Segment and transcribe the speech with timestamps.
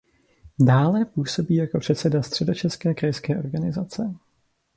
[0.59, 4.15] Dále působí jako předseda Středočeské krajské organizace.